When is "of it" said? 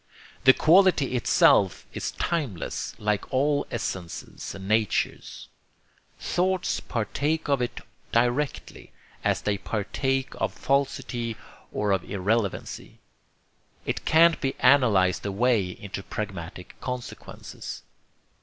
7.47-7.81